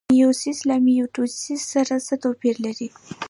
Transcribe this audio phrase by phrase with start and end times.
[0.15, 2.87] میوسیس له مایټوسیس سره څه توپیر لري؟